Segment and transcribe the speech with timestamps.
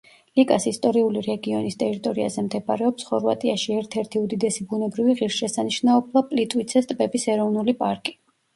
[0.37, 8.21] ლიკას ისტორიული რეგიონის ტერიტორიაზე მდებარეობს ხორვატიაში ერთ-ერთი უდიდესი ბუნებრივი ღირსშესანიშნაობა პლიტვიცეს ტბების ეროვნული პარკი.